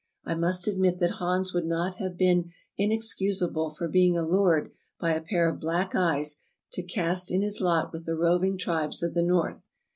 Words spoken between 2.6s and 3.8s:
inexcusable